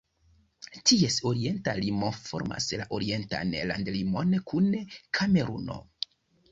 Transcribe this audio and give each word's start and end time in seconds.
Ties 0.91 1.17
orienta 1.31 1.75
limo 1.81 2.09
formas 2.21 2.71
la 2.81 2.89
orientan 2.99 3.55
landlimon 3.73 4.37
kun 4.53 4.75
Kameruno. 5.21 5.81